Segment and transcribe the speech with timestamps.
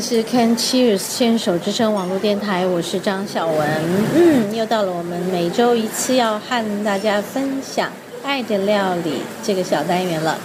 [0.00, 3.68] 是 Can Cheers 牵手之声网络电台，我是张小文。
[4.14, 7.90] 嗯，又到了我们每周一次要和大家分享
[8.22, 10.38] 爱的料理这个小单元了。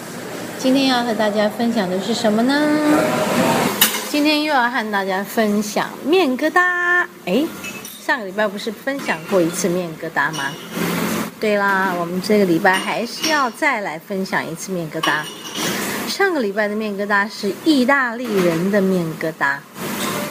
[0.58, 2.53] 今天要和大家分享的是什么呢？
[4.09, 7.05] 今天又要和大家分享面疙瘩。
[7.25, 7.44] 哎，
[8.05, 10.52] 上个礼拜不是分享过一次面疙瘩吗？
[11.39, 15.22] 对啦，我们这个礼拜还是要再来分享一次面疙瘩。
[16.16, 19.58] 上个礼拜的面疙瘩是意大利人的面疙瘩，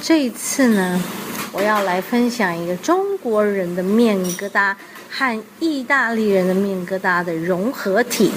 [0.00, 1.02] 这一次呢，
[1.50, 4.76] 我要来分享一个中国人的面疙瘩
[5.10, 8.30] 和意大利人的面疙瘩的融合体。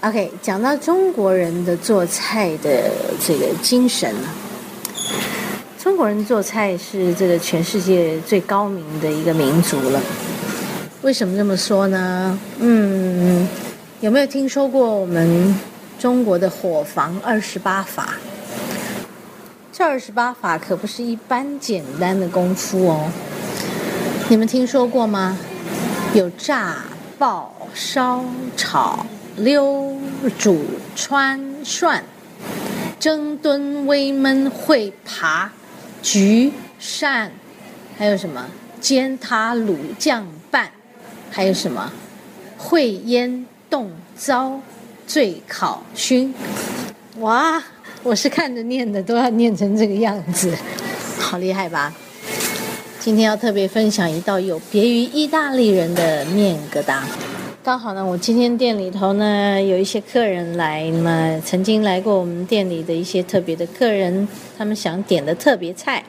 [0.00, 2.90] OK，讲到中国人的做菜的
[3.22, 4.14] 这个精神，
[5.78, 10.00] 中国人做菜是这个全世界最高明的一个民族了。
[11.02, 12.38] 为什么这么说呢？
[12.58, 13.46] 嗯，
[14.00, 15.54] 有没有听说过我们？
[15.98, 18.14] 中国的火房二十八法，
[19.72, 23.10] 这二十八法可不是一般简单的功夫哦。
[24.28, 25.38] 你们听说过吗？
[26.12, 26.84] 有炸、
[27.18, 28.24] 爆、烧、
[28.56, 29.96] 炒、溜、
[30.38, 32.04] 煮、穿、涮、
[32.98, 35.50] 蒸、炖、煨、焖、烩、扒、
[36.02, 37.32] 焗、扇，
[37.96, 38.46] 还有什么
[38.80, 40.70] 煎、塌、卤、酱、拌，
[41.30, 41.90] 还有什么
[42.58, 44.60] 烩、腌、冻、糟。
[45.06, 46.34] 醉考熏，
[47.20, 47.62] 哇！
[48.02, 50.52] 我是看着念的，都要念成这个样子，
[51.18, 51.94] 好厉害吧？
[53.00, 57.00] 今天要特别分享一道有别于意大利人的面疙瘩。
[57.62, 64.26] 刚好呢，我今天店里头呢有一些客人来嘛，曾经来过我们店里的一些特别的客人，
[64.58, 66.04] 他们想点的特别菜，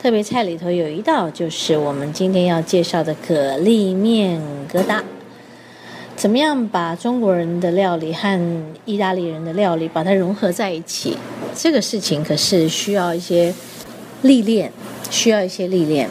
[0.00, 4.40] 特别菜里头有一道就是我们今天要介绍的蛤蜊面
[4.72, 5.00] 疙瘩。
[6.24, 11.18] 怎么样把中国人的料理和意大利人的料理把它融合在一起？
[11.54, 13.52] 这个事情可是需要一些
[14.22, 14.72] 历练，
[15.10, 16.08] 需要一些历练。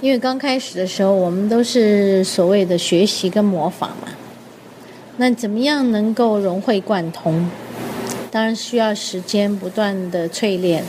[0.00, 4.08] 因为刚开始的时候，我们都是所谓的学习跟模仿嘛。
[5.18, 7.46] 那怎么样能够融会贯通？
[8.30, 10.82] 当然需要时间不断的淬炼，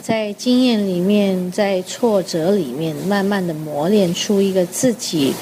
[0.00, 5.34] 在经验里面，在挫折里面，慢慢的磨练出一个自己。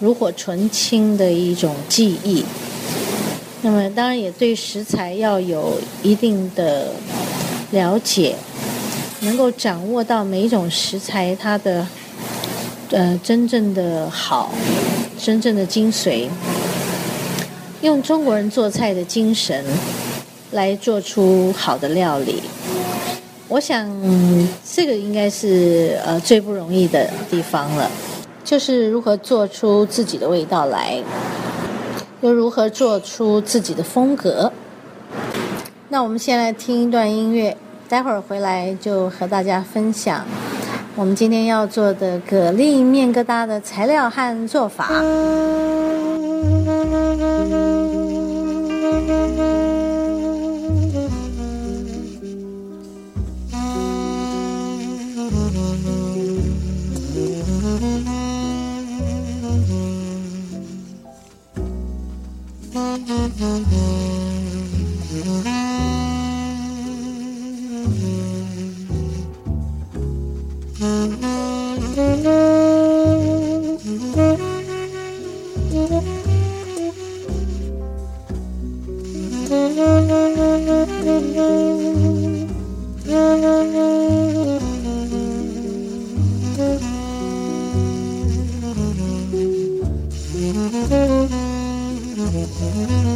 [0.00, 2.44] 炉火纯青的一种技艺，
[3.62, 6.92] 那么当然也对食材要有一定的
[7.70, 8.36] 了解，
[9.20, 11.86] 能够掌握到每一种食材它的
[12.90, 14.52] 呃真正的好，
[15.18, 16.28] 真正的精髓，
[17.80, 19.64] 用中国人做菜的精神
[20.50, 22.42] 来做出好的料理，
[23.48, 23.88] 我想
[24.62, 27.90] 这个应该是呃最不容易的地方了。
[28.46, 31.02] 就是如何做出自己的味道来，
[32.20, 34.52] 又如何做出自己的风格。
[35.88, 37.56] 那我们先来听一段音乐，
[37.88, 40.24] 待会儿回来就和大家分享
[40.94, 44.90] 我们今天要做的蛤蜊面疙瘩的材料和做法。
[92.68, 93.15] Mm-hmm.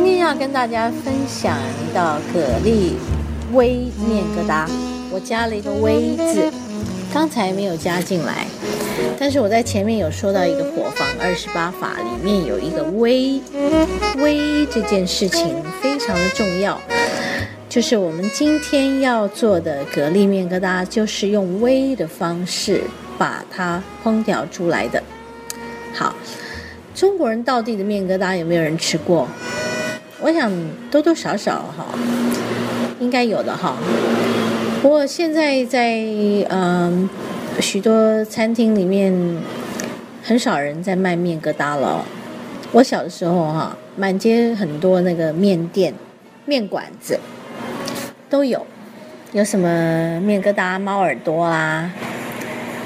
[0.00, 2.92] 今天要跟大家分享一道蛤蜊
[3.52, 4.64] 煨面疙瘩，
[5.10, 6.52] 我加了一个“煨”字，
[7.12, 8.46] 刚才没有加进来，
[9.18, 13.40] 但是我在前面有说到一个火房二十八法里面有一个“煨”，
[14.16, 16.80] 煨这件事情非常的重要，
[17.68, 22.82] 就是我们今天要做的蛤蜊面疙瘩，就是用煨的方式
[23.18, 25.02] 把它烹调出来的。
[25.92, 26.14] 好。
[26.94, 29.28] 中国人到地的面疙瘩有没有人吃过？
[30.20, 30.50] 我想
[30.90, 31.86] 多多少少哈，
[32.98, 33.76] 应该有的哈。
[34.82, 35.96] 不过现在在
[36.50, 37.08] 嗯
[37.60, 39.12] 许多餐厅里面，
[40.22, 42.04] 很少人在卖面疙瘩了。
[42.72, 45.94] 我小的时候哈，满街很多那个面店、
[46.44, 47.18] 面馆子
[48.28, 48.66] 都有，
[49.32, 51.90] 有什么面疙瘩、猫耳朵啊，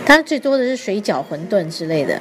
[0.05, 2.21] 当然最多的是水饺、馄饨之类的。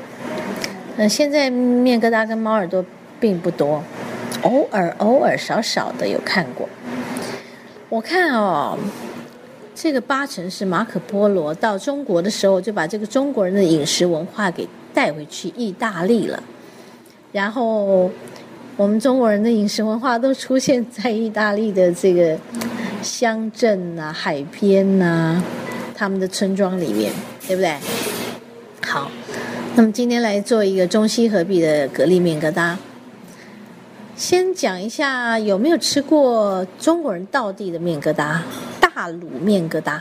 [0.97, 2.83] 呃，现在面疙瘩跟猫耳朵
[3.19, 3.83] 并不多，
[4.43, 6.67] 偶尔偶尔少少的有看过。
[7.89, 8.77] 我看哦，
[9.75, 16.41] 这个八成是马可波罗到中国的时候，就把这个中国人的饮食文化给带回去意大利了。
[17.31, 18.09] 然后
[18.77, 22.37] 我们中国人的饮食文化都出现在意大利的这个
[23.01, 25.43] 乡镇呐、海边呐、
[25.95, 27.11] 他们的村庄里面，
[27.47, 27.75] 对不对？
[28.85, 29.11] 好。
[29.75, 32.75] 那么今天来做一个中西合璧的蛤蜊面疙瘩。
[34.21, 38.37] 先讲一下有没有吃过中国人道地的面疙瘩——
[38.79, 39.99] 大卤面疙瘩。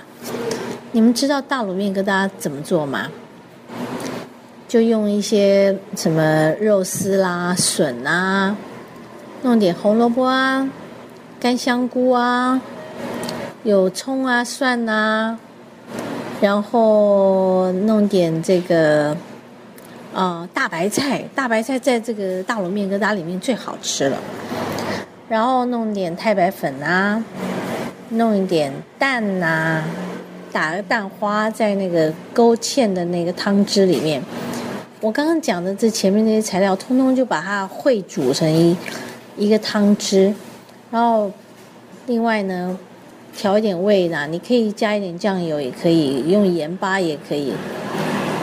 [0.93, 3.09] 你们知道大卤面疙瘩怎么做吗？
[4.69, 8.55] 就用一些什么肉丝啦、笋啊，
[9.41, 10.69] 弄点红萝卜啊、
[11.41, 12.61] 干香菇啊，
[13.63, 15.39] 有葱啊、蒜啊，
[16.43, 19.17] 然后弄点这个。
[20.15, 24.19] 啊，大白菜，大白菜在这个大卤面疙瘩里面最好吃了。
[25.29, 27.23] 然后弄点太白粉啊，
[28.11, 29.85] 弄一点蛋呐，
[30.51, 34.21] 打个蛋花在那个勾芡的那个汤汁里面。
[35.01, 38.77] 我刚刚讲的这前面那些材料，通通就把它烩煮成一
[39.37, 40.35] 一个汤汁。
[40.91, 41.31] 然后
[42.07, 42.77] 另外呢，
[43.37, 47.53] 调一点味呢，你可以加一点酱油，也可以用盐巴，也可以。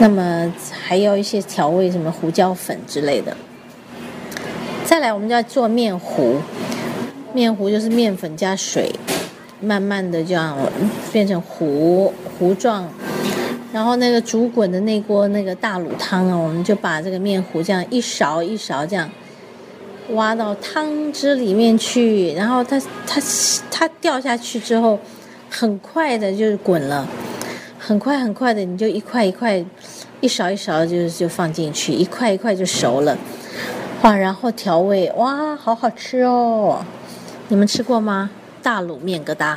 [0.00, 3.36] 那么还要一些调味，什么胡椒粉之类的。
[4.84, 6.36] 再来，我们就要做面糊。
[7.34, 8.90] 面糊就是面粉加水，
[9.60, 10.56] 慢慢的这样
[11.12, 12.88] 变成糊糊状。
[13.72, 19.10] 然后那个煮滚的那锅那个大卤汤啊，我们就把这个面糊这样一勺一勺这样
[20.12, 22.32] 挖到汤汁里面去。
[22.32, 23.20] 然后它它
[23.70, 24.98] 它掉下去之后，
[25.50, 27.06] 很快的就是滚了。
[27.78, 29.64] 很快很快的，你就一块一块，
[30.20, 33.16] 一勺一勺就就放进去，一块一块就熟了，
[34.02, 34.14] 哇！
[34.14, 36.84] 然后调味，哇，好好吃哦！
[37.48, 38.30] 你们吃过吗？
[38.62, 39.56] 大卤面疙瘩。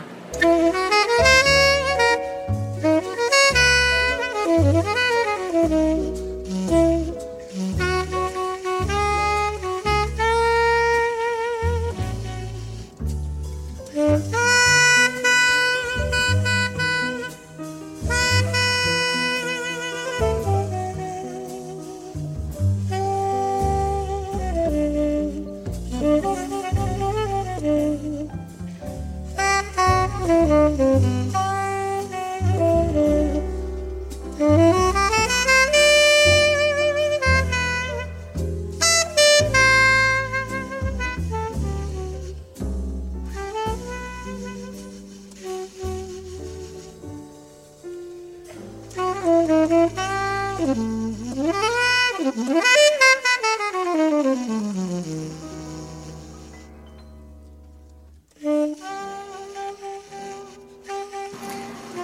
[30.32, 31.21] Música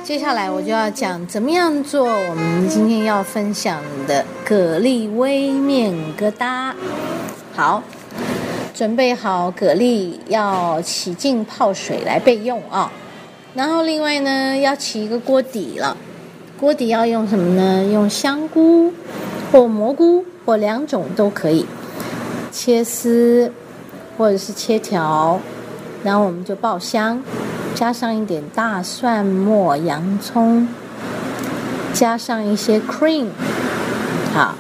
[0.08, 6.72] 接下来我就要讲怎么样做我们今天要分享的蛤蜊微面疙瘩。
[7.54, 7.84] 好，
[8.74, 12.90] 准备好蛤蜊要起劲泡水来备用啊。
[13.54, 15.98] 然后另外呢，要起一个锅底了。
[16.58, 17.84] 锅底要用什么呢？
[17.92, 18.94] 用香菇
[19.52, 21.66] 或蘑菇或两种都可以，
[22.50, 23.52] 切丝
[24.18, 25.38] 或者是切条，
[26.02, 27.22] 然后我们就爆香，
[27.77, 30.67] 加上一点大蒜末、洋葱，
[31.93, 33.27] 加上一些 cream，
[34.34, 34.55] 好，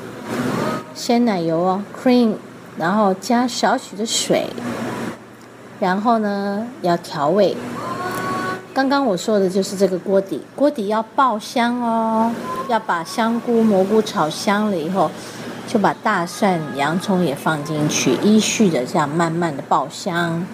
[0.93, 2.33] 鲜奶油哦，cream，
[2.77, 4.45] 然后加少许的水，
[5.79, 7.57] 然后呢要调味。
[8.71, 12.31] 刚刚我说的就是这个锅底，锅底要爆香哦，
[12.67, 15.09] 要把香菇、蘑菇炒香了以后，
[15.67, 20.45] 就把大蒜、洋葱也放进去，依序的这样慢慢的爆香。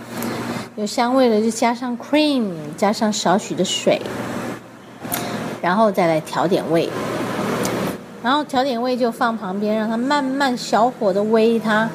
[0.75, 4.01] 有香味了，就加上 cream，加上少许的水，
[5.61, 6.89] 然后再来调点味。
[8.23, 11.87] 然后调点味就放旁边，让它慢慢小火的煨它。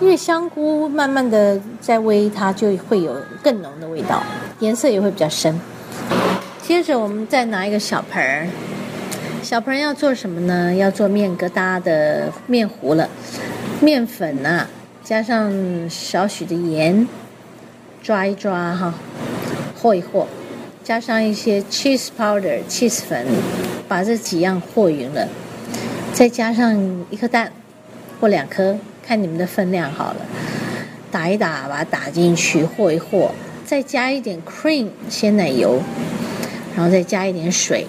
[0.00, 4.22] 因为香菇慢慢的在煨它，就会有更浓的味道，
[4.60, 5.60] 颜色也会比较深。
[6.62, 8.48] 接着我们再拿一个小盆儿，
[9.42, 10.74] 小盆要做什么呢？
[10.74, 13.06] 要做面疙瘩的面糊了。
[13.80, 14.66] 面粉呐，
[15.02, 15.52] 加上
[15.90, 17.06] 少许的盐。
[18.04, 18.92] 抓一抓哈，
[19.74, 20.26] 和一和，
[20.84, 23.26] 加上一些 cheese powder cheese 粉，
[23.88, 25.26] 把这几样和匀了，
[26.12, 27.50] 再加上一颗蛋
[28.20, 30.16] 或两颗，看你们的分量好了，
[31.10, 33.30] 打一打，把它打进去和一和，
[33.64, 35.80] 再加一点 cream 鲜奶油，
[36.76, 37.86] 然后再加一点水，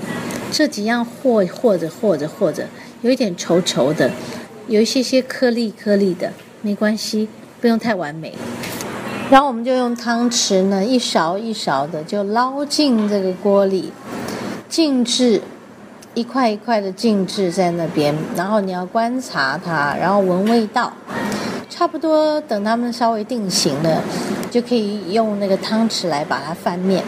[0.49, 2.65] 这几样和和着和着和着，
[3.01, 4.09] 有一点稠稠的，
[4.69, 6.31] 有一些些颗粒颗粒的，
[6.61, 7.27] 没关系，
[7.59, 8.33] 不用太完美。
[9.31, 13.91] 然后我们就用汤匙呢，一勺一勺的就捞进这个锅里，
[14.69, 15.41] 静置
[16.13, 18.15] 一块一块的静置在那边。
[18.35, 20.93] 然后你要观察它，然后闻味道，
[21.69, 24.01] 差不多等它们稍微定型了，
[24.51, 27.03] 就可以用那个汤匙来把它翻面。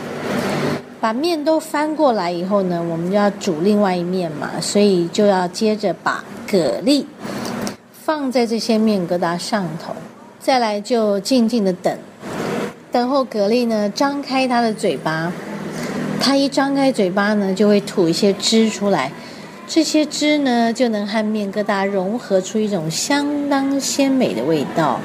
[1.00, 7.06] 把面都翻过来以后呢，我们就要煮另外一面嘛，所以就要接着把蛤蜊
[7.92, 9.94] 放在这些面疙瘩上头。
[10.48, 11.94] 再来就静静的等，
[12.89, 15.30] 等候蛤蜊呢张开它的嘴巴，
[16.22, 19.12] 它一张开嘴巴呢就会吐一些汁出来，
[19.68, 25.01] 这些汁呢就能和面疙瘩融合出一种相当鲜美的味道。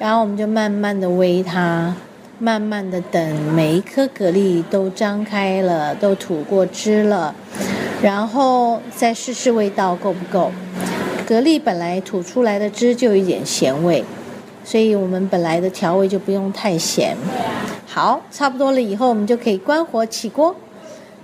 [0.00, 1.94] 然后我们就慢慢的煨它，
[2.40, 7.32] 慢慢的等每一颗蛤蜊都张开了，都吐过汁了，
[8.02, 10.50] 然后再试试味道够不够。
[11.28, 14.04] 蛤蜊本来吐出来的汁就有一点咸味。
[14.70, 17.16] 所以我们本来的调味就不用太咸，
[17.86, 20.54] 好，差不多了以后，我们就可以关火起锅，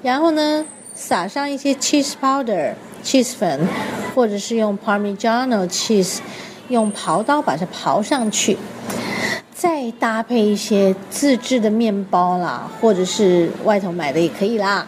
[0.01, 2.73] 然后呢，撒上一些 cheese powder
[3.05, 3.69] cheese 粉，
[4.15, 6.21] 或者是用 Parmigiano cheese，
[6.69, 8.57] 用刨刀把它刨上去，
[9.55, 14.87] 再搭配一些自制的面包啦，或者是外头买的也可以啦，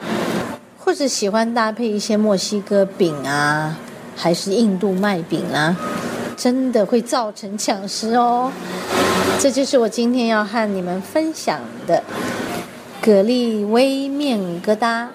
[0.78, 3.76] 或者喜欢搭配一些墨西哥饼啊，
[4.16, 5.76] 还是印度麦饼啊。
[6.36, 8.52] 真的会造成抢食哦，
[9.40, 12.02] 这就是我今天要和你们分享的
[13.00, 15.06] 蛤蜊微面疙瘩。